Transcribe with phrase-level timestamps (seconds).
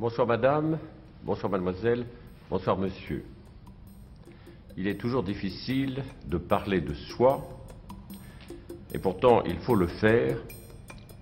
[0.00, 0.78] Bonsoir madame,
[1.24, 2.06] bonsoir mademoiselle,
[2.48, 3.24] bonsoir monsieur.
[4.76, 7.42] Il est toujours difficile de parler de soi,
[8.94, 10.36] et pourtant il faut le faire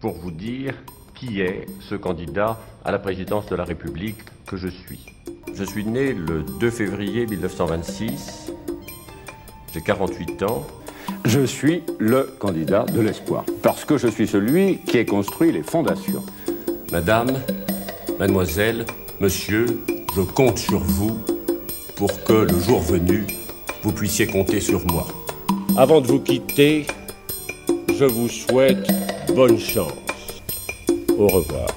[0.00, 0.74] pour vous dire
[1.14, 5.06] qui est ce candidat à la présidence de la République que je suis.
[5.54, 8.53] Je suis né le 2 février 1926,
[9.72, 10.67] j'ai 48 ans.
[11.24, 15.63] Je suis le candidat de l'espoir, parce que je suis celui qui a construit les
[15.63, 16.27] fondations.
[16.93, 17.38] Madame,
[18.19, 18.87] mademoiselle,
[19.20, 19.66] monsieur,
[20.15, 21.19] je compte sur vous
[21.97, 23.27] pour que le jour venu,
[23.83, 25.06] vous puissiez compter sur moi.
[25.77, 26.87] Avant de vous quitter,
[27.98, 28.87] je vous souhaite
[29.34, 29.92] bonne chance.
[31.19, 31.76] Au revoir.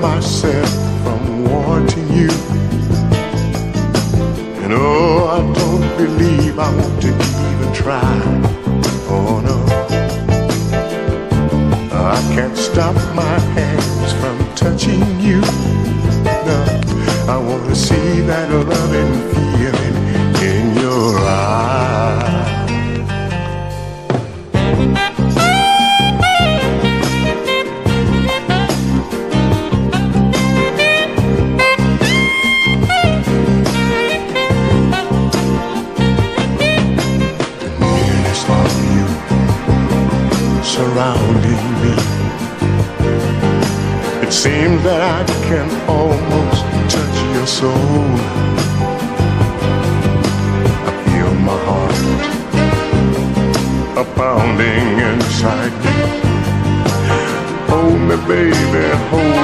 [0.00, 0.68] myself
[1.02, 2.30] from wanting you.
[4.62, 8.02] And oh, I don't believe I want to even try.
[9.08, 9.56] Oh no.
[11.92, 15.40] I can't stop my hands from touching you.
[16.48, 16.58] No,
[17.28, 19.85] I want to see that loving feeling.
[44.86, 46.62] that I can almost
[46.94, 48.06] touch your soul.
[50.86, 51.98] I feel my heart
[54.02, 55.74] a pounding inside.
[57.68, 59.35] Hold me, baby, hold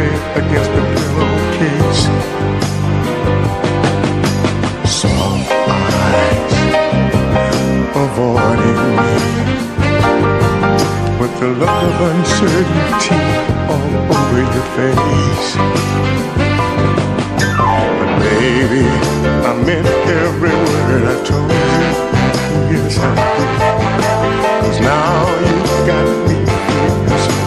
[0.00, 2.04] straight against the pillowcase.
[4.88, 6.54] Soft eyes
[8.04, 9.14] avoiding me
[11.20, 13.20] with the look of uncertainty
[13.72, 15.50] all over your face.
[17.98, 18.86] But baby,
[19.48, 19.86] I meant
[20.24, 21.82] every word I told you.
[22.72, 23.50] Yes, I did.
[24.62, 27.39] Cause now you've got me.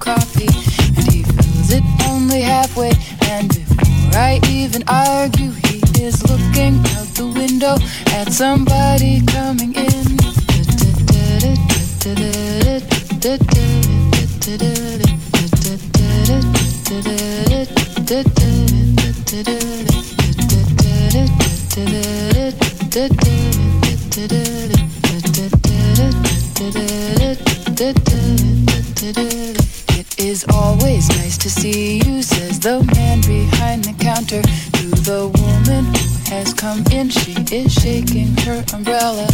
[0.00, 0.48] coffee,
[0.96, 2.92] and he fills it only halfway.
[3.30, 7.76] And before I even argue, he is looking out the window
[8.12, 9.20] at somebody.
[37.52, 39.26] is shaking her umbrella.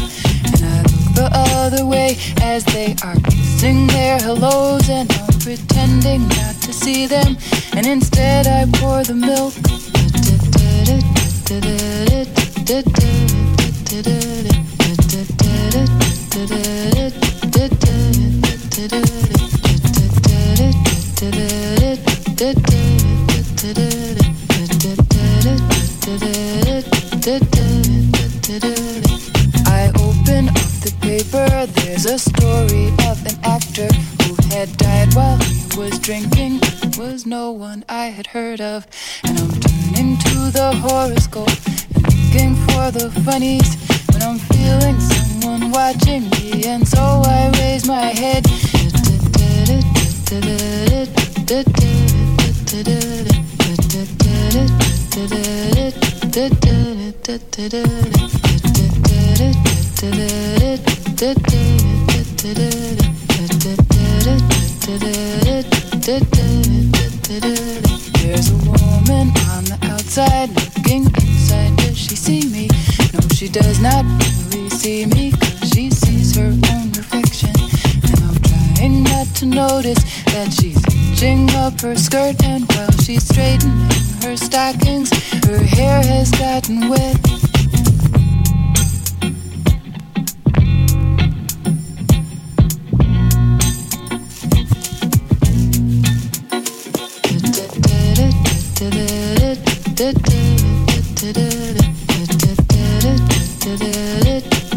[0.47, 4.89] And I look the other way as they are kissing their hellos.
[4.89, 7.37] And I'm pretending not to see them.
[7.75, 9.55] And instead, I pour the milk.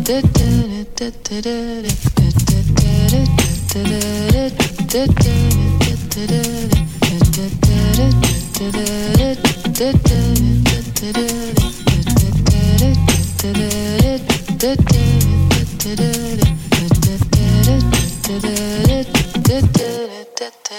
[0.10, 1.12] da da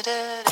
[0.04, 0.49] da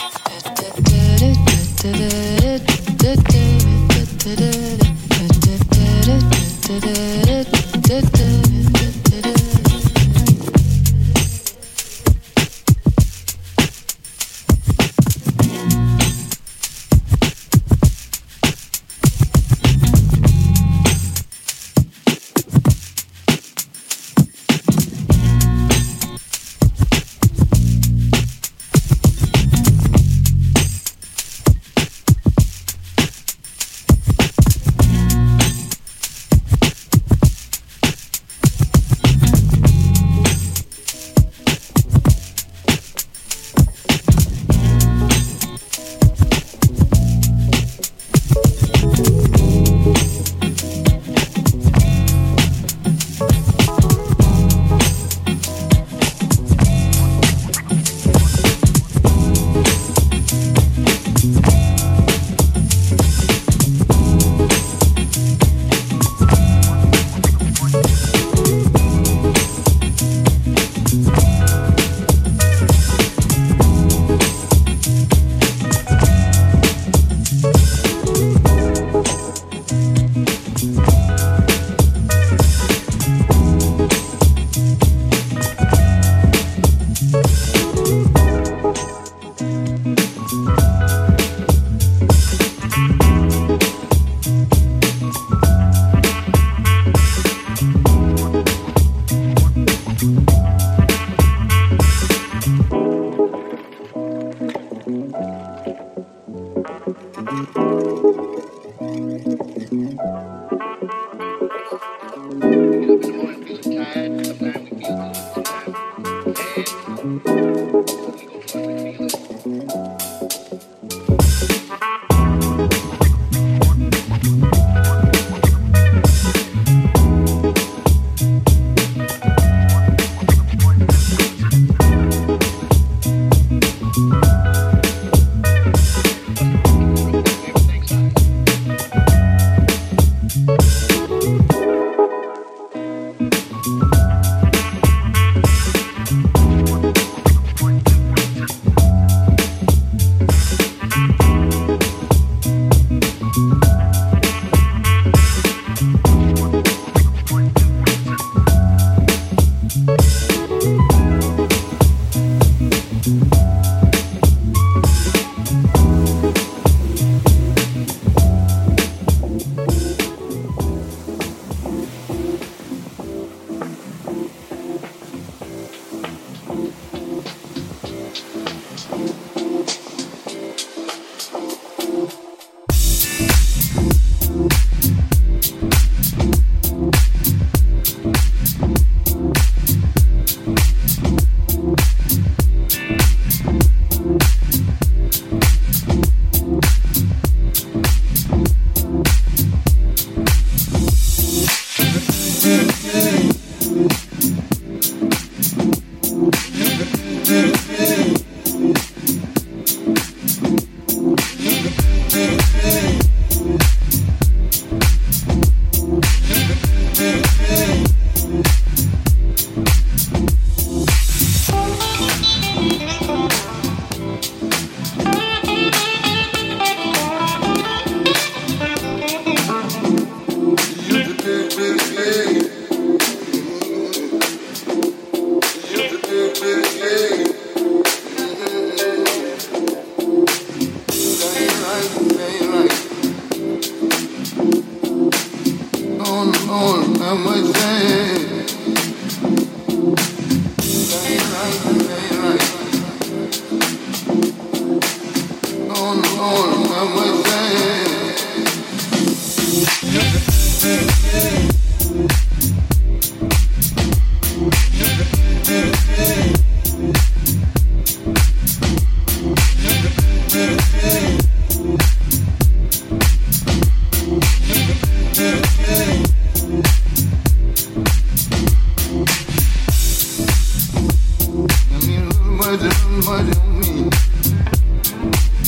[282.49, 282.69] mighty,
[283.05, 283.91] mighty on me.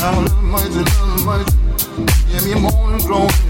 [0.03, 0.85] I'm mighty,
[1.25, 1.53] mighty.
[2.29, 3.50] Yeah, me morning growing.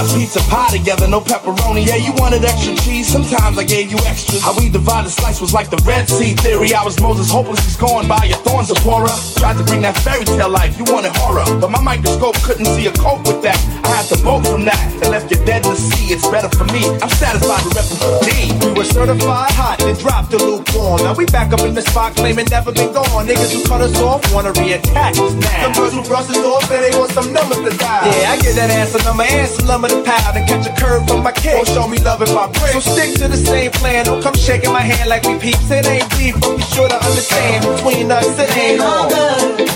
[0.00, 1.86] built pizza pie together, no pepperoni.
[1.86, 3.08] Yeah, you wanted extra cheese.
[3.08, 4.42] Sometimes I gave you extras.
[4.42, 6.74] How we divided slice was like the Red Sea theory.
[6.74, 9.12] I was Moses, hopelessly scorned by your thorns, Zipporah.
[9.36, 11.44] Tried to bring that fairy tale life, you wanted horror.
[11.60, 13.58] But my microscope couldn't see a cope with that.
[13.84, 16.14] I had to bolt from that and left you dead in the sea.
[16.14, 16.86] It's better for me.
[17.00, 18.30] I'm satisfied with repping D.
[18.66, 21.02] We were certified hot, then dropped the lukewarm.
[21.02, 23.26] Now we back up in the spot, claiming never been gone.
[23.26, 25.62] Niggas who cut us off wanna reattach us now.
[25.64, 28.06] Some girls who brush us off and they want some numbers to die.
[28.06, 31.22] Yeah, I get that answer number and some to pound and catch a curve from
[31.22, 31.52] my kick.
[31.52, 32.72] Don't show me love if I break.
[32.72, 34.04] So stick to the same plan.
[34.06, 35.70] Don't come shaking my hand like we peeps.
[35.70, 39.08] It ain't deep, but be sure to understand between us it ain't all.
[39.08, 39.68] good.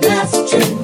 [0.00, 0.75] That's the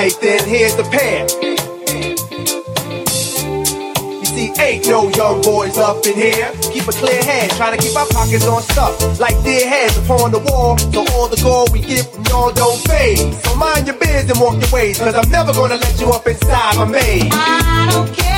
[0.00, 1.28] Then, here's the pair.
[4.18, 6.50] You see, ain't no young boys up in here.
[6.72, 9.20] Keep a clear head, trying to keep our pockets on stuff.
[9.20, 10.78] Like deer heads upon the wall.
[10.78, 13.34] So all the gold we get from y'all don't fade.
[13.44, 14.98] So mind your biz and walk your ways.
[14.98, 17.28] Cause I'm never gonna let you up inside my maze.
[17.34, 18.29] I don't care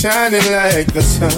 [0.00, 1.30] shining like the sun.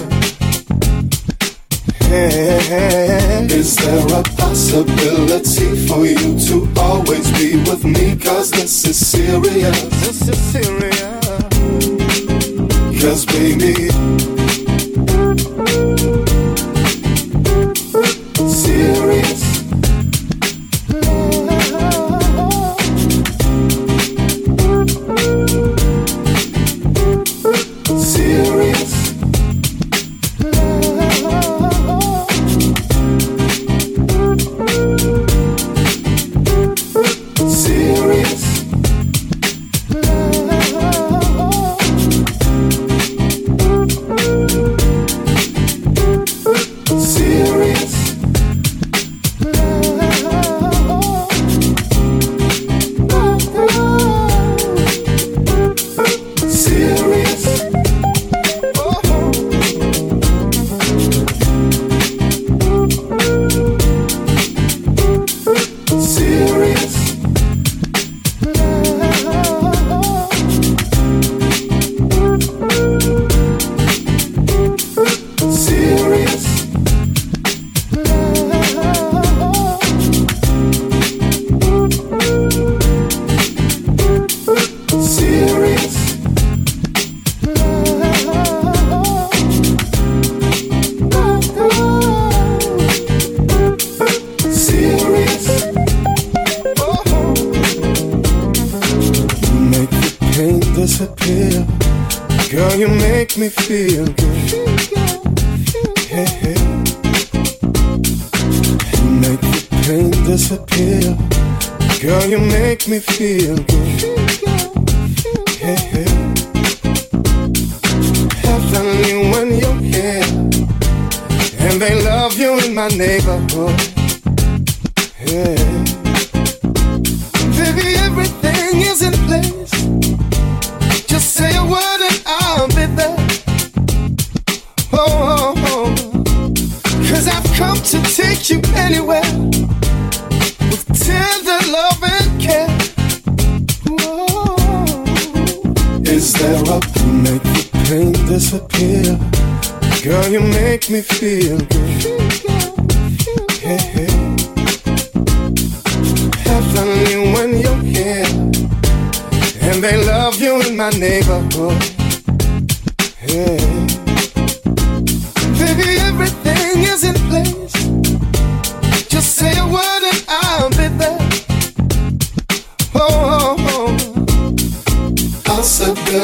[2.07, 3.45] Hey.
[3.51, 8.15] Is there a possibility for you to always be with me?
[8.15, 9.81] Cause this is serious.
[9.99, 10.72] This is serious.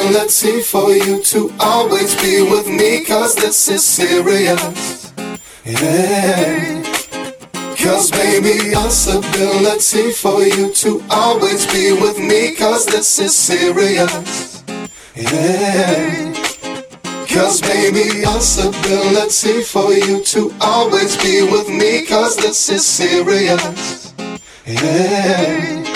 [0.10, 5.14] Possibility for you to always be with me, cause this is serious.
[5.64, 6.82] Yeah.
[7.78, 14.64] Cause baby, possibility for you to always be with me, cause this is serious.
[15.16, 16.34] Yeah.
[17.30, 24.16] Cause baby, possibility for you to always be with me, cause this is serious.
[24.66, 25.89] Yeah.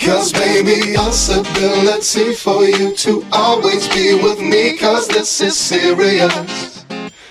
[0.00, 6.86] Cause baby, possibility for you to always be with me, cause this is serious.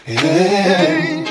[0.06, 1.26] Yeah.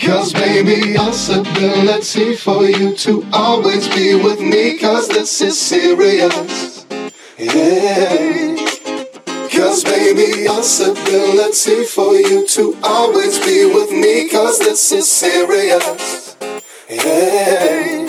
[0.00, 6.84] Cause baby, possibility for you to always be with me, cause this is serious.
[7.38, 8.56] Yeah.
[9.52, 16.36] Cause baby, possibility for you to always be with me, cause this is serious.
[16.88, 17.99] Yeah.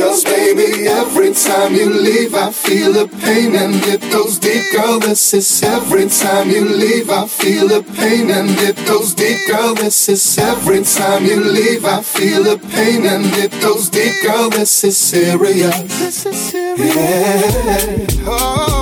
[0.00, 4.98] Cause baby, every time you leave, I feel a pain and it goes deep, girl.
[4.98, 9.74] This is every time you leave, I feel a pain and it goes deep, girl.
[9.74, 14.48] This is every time you leave, I feel a pain and it goes deep, girl.
[14.48, 15.76] This is serious.
[15.98, 16.96] This is serious.
[16.96, 18.24] Yeah.
[18.26, 18.79] Oh.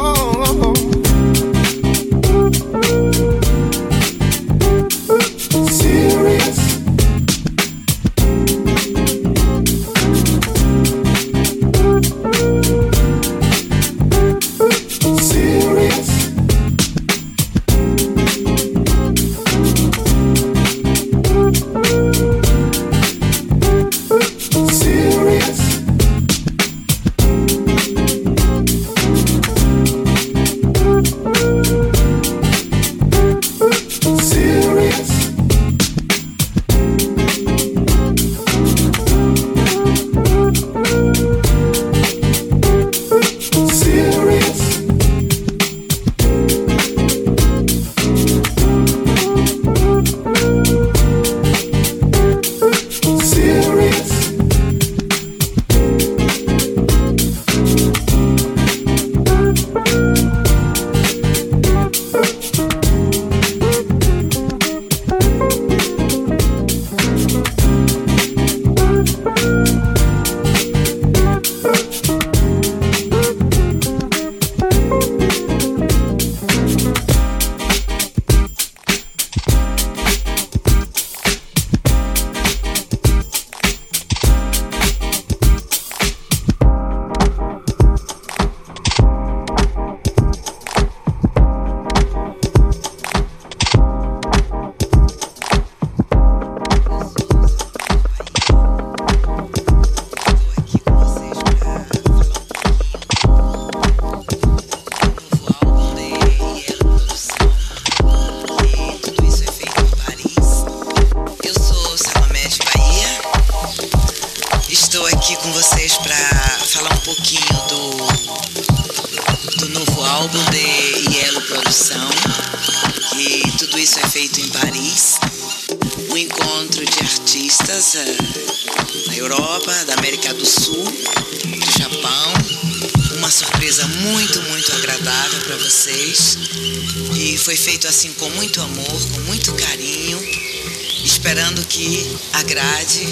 [142.39, 143.07] agrade.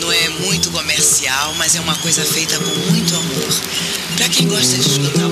[0.00, 3.48] Não é muito comercial, mas é uma coisa feita com muito amor.
[4.16, 5.27] Para quem gosta de escutar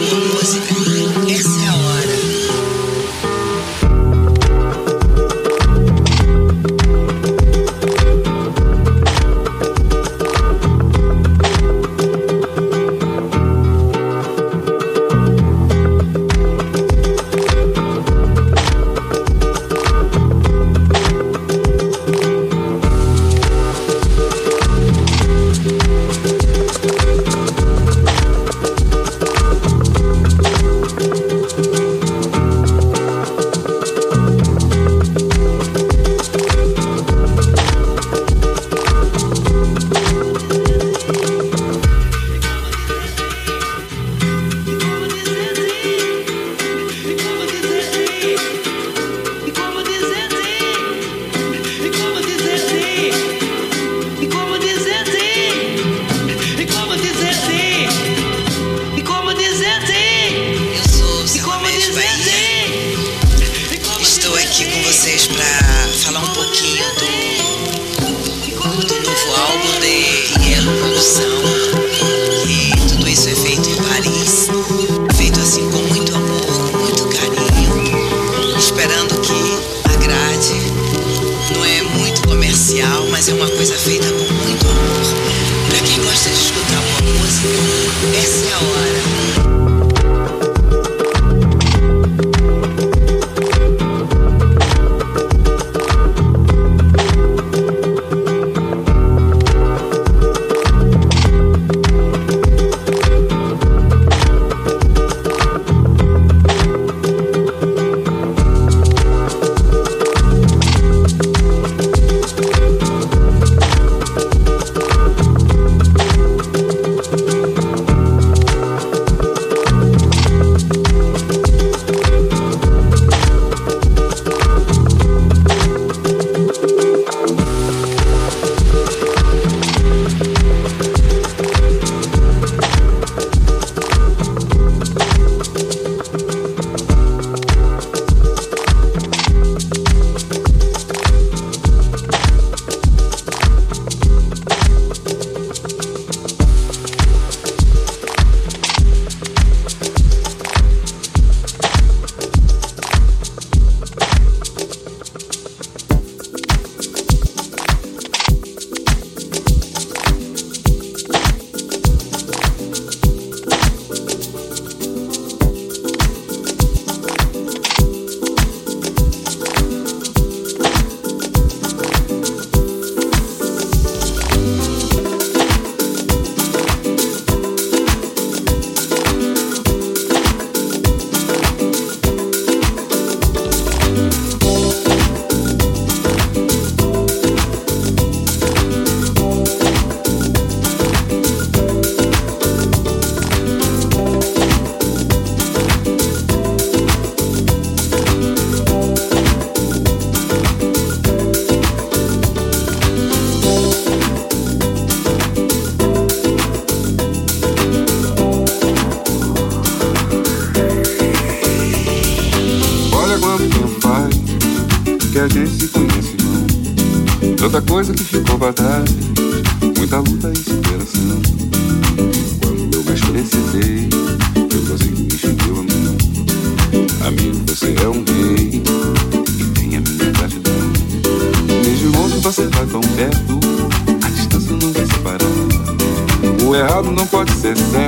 [237.47, 237.86] entender.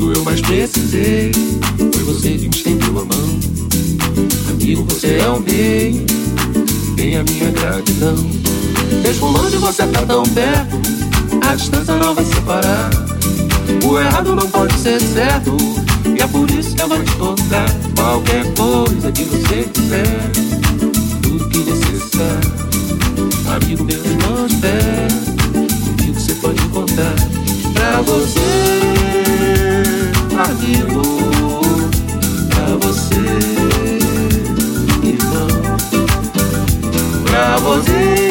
[0.00, 1.30] Quando eu mais precisei,
[1.92, 3.40] foi você que me estendeu a mão.
[4.48, 6.06] Amigo, você é um bem,
[6.96, 8.16] tem a minha gratidão.
[9.02, 10.80] Mesmo longe você tá tão perto,
[11.46, 12.90] a distância não vai separar.
[13.84, 15.54] O errado não pode ser certo,
[16.16, 20.30] e é por isso que eu vou te contar qualquer coisa que você quiser,
[21.20, 22.40] tudo que necessitar.
[23.54, 25.08] Amigo meu irmão fé,
[25.84, 27.14] comigo você pode contar.
[27.74, 28.59] Pra você,
[32.80, 33.14] você,
[35.02, 35.76] irmão.
[37.24, 38.29] Pra você,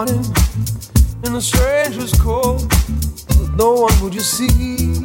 [0.00, 0.24] morning
[1.24, 2.72] and the stranger's cold.
[3.54, 5.02] No one would you see.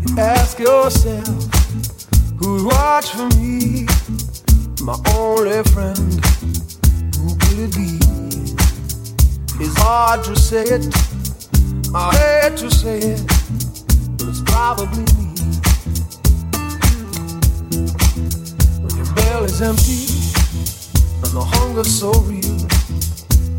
[0.00, 1.36] You ask yourself,
[2.38, 3.84] who'd watch for me?
[4.80, 6.14] My only friend,
[7.20, 7.98] who could it be?
[9.62, 10.84] It's hard to say it,
[11.94, 13.22] I hate to say it,
[14.16, 15.28] but it's probably me.
[18.80, 20.15] When your belly's empty
[21.36, 22.56] the hunger's so real,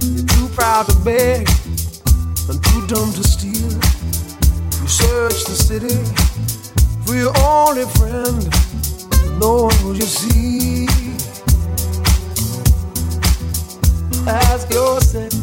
[0.02, 1.48] you're too proud to beg
[2.50, 3.70] and too dumb to steal.
[4.82, 5.94] You search the city
[7.06, 8.42] for your only friend,
[9.12, 10.88] but no one will you see.
[14.26, 15.34] Ask yourself,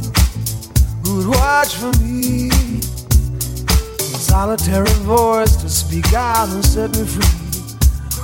[1.07, 2.49] who'd watch for me?
[2.51, 7.31] A solitary voice to speak out and set me free.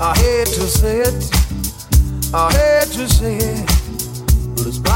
[0.01, 1.31] I hate to say it,
[2.35, 3.80] I hate to say it,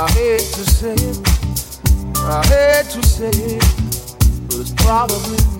[0.00, 1.18] I hate to say it,
[2.18, 5.57] I hate to say it, but it's probably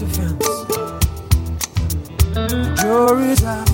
[0.00, 0.46] defense.
[2.80, 3.68] Jury's out,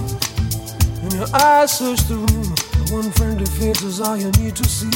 [1.02, 2.54] and your eyes search the room.
[2.90, 4.88] One friendly face is all you need to see.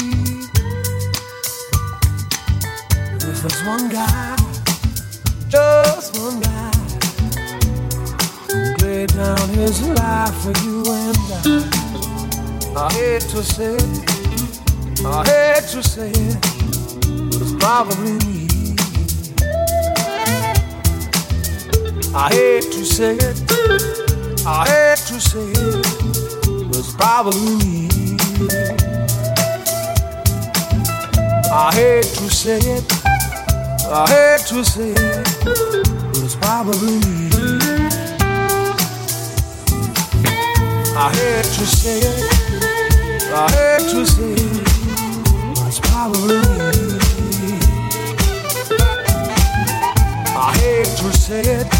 [3.15, 4.37] If there's one guy,
[5.49, 6.71] just one guy,
[8.51, 11.43] who down his life for you and I.
[12.77, 16.41] I hate to say it, I hate to say it,
[17.31, 18.40] but it's probably me.
[22.13, 23.41] I hate to say it,
[24.47, 25.87] I hate to say it,
[26.69, 27.89] but it's probably me.
[31.53, 32.85] I hate to say it,
[33.87, 37.31] I hate to say it, but it's probably me.
[40.97, 42.41] I hate to say it.
[43.33, 44.65] I hate to say it,
[45.55, 46.81] but it's probably me.
[50.37, 51.80] I hate to say it,